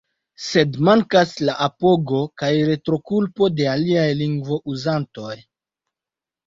[0.43, 5.41] Sed mankas la apogo kaj retrokuplo de aliaj lingvo-uzantoj.